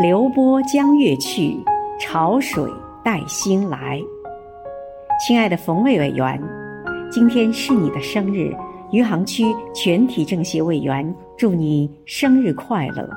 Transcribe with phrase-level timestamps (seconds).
[0.00, 1.58] 流波江月去，
[1.98, 2.62] 潮水
[3.04, 4.00] 带新来。
[5.26, 6.40] 亲爱的冯卫委员，
[7.10, 8.54] 今天是你的生日，
[8.92, 9.42] 余杭区
[9.74, 13.10] 全体政协委员，祝你生日快乐。